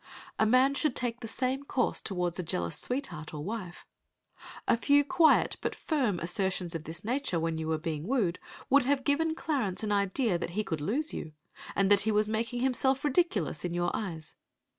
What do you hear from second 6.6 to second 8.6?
of this nature, when you were being wooed,